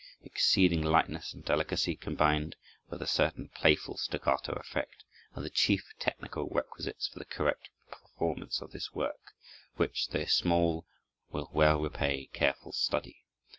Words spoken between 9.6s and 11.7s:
which, though small, will